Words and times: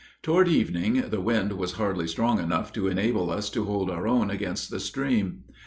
Toward 0.23 0.47
evening 0.47 1.03
the 1.11 1.21
wind 1.21 1.51
was 1.53 1.73
hardly 1.73 2.07
strong 2.07 2.39
enough 2.39 2.73
to 2.73 2.87
enable 2.87 3.29
us 3.29 3.51
to 3.51 3.65
hold 3.65 3.91
our 3.91 4.07
own 4.07 4.31
against 4.31 4.71
the 4.71 4.79
stream. 4.79 5.43